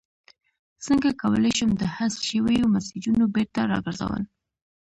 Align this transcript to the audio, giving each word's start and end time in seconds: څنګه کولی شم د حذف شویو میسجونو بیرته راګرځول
څنګه 0.85 1.09
کولی 1.21 1.51
شم 1.57 1.71
د 1.77 1.83
حذف 1.95 2.19
شویو 2.29 2.71
میسجونو 2.73 3.23
بیرته 3.35 3.61
راګرځول 3.71 4.23